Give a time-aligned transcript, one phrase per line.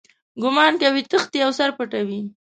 [0.41, 2.21] ګومان کوي تښتي او سر پټوي.